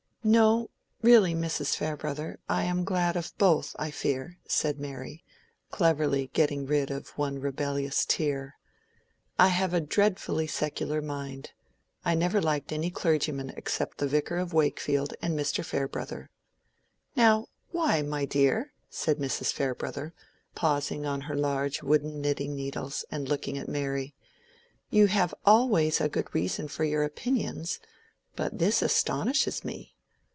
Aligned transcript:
"No, 0.23 0.69
really, 1.01 1.33
Mrs. 1.33 1.75
Farebrother, 1.75 2.37
I 2.47 2.65
am 2.65 2.83
glad 2.83 3.15
of 3.15 3.35
both, 3.39 3.75
I 3.79 3.89
fear," 3.89 4.37
said 4.47 4.79
Mary, 4.79 5.23
cleverly 5.71 6.29
getting 6.33 6.67
rid 6.67 6.91
of 6.91 7.09
one 7.17 7.39
rebellious 7.39 8.05
tear. 8.05 8.53
"I 9.39 9.47
have 9.47 9.73
a 9.73 9.81
dreadfully 9.81 10.45
secular 10.45 11.01
mind. 11.01 11.53
I 12.05 12.13
never 12.13 12.39
liked 12.39 12.71
any 12.71 12.91
clergyman 12.91 13.49
except 13.57 13.97
the 13.97 14.05
Vicar 14.05 14.37
of 14.37 14.53
Wakefield 14.53 15.15
and 15.23 15.33
Mr. 15.33 15.65
Farebrother." 15.65 16.29
"Now 17.15 17.47
why, 17.71 18.03
my 18.03 18.25
dear?" 18.25 18.73
said 18.91 19.17
Mrs. 19.17 19.51
Farebrother, 19.51 20.13
pausing 20.53 21.03
on 21.03 21.21
her 21.21 21.35
large 21.35 21.81
wooden 21.81 22.21
knitting 22.21 22.53
needles 22.55 23.05
and 23.09 23.27
looking 23.27 23.57
at 23.57 23.67
Mary. 23.67 24.13
"You 24.91 25.07
have 25.07 25.33
always 25.47 25.99
a 25.99 26.07
good 26.07 26.31
reason 26.31 26.67
for 26.67 26.83
your 26.83 27.03
opinions, 27.03 27.79
but 28.35 28.59
this 28.59 28.83
astonishes 28.83 29.63
me. 29.65 29.95